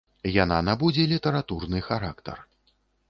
Яна 0.43 0.57
набудзе 0.69 1.05
літаратурны 1.13 1.83
характар. 1.89 2.43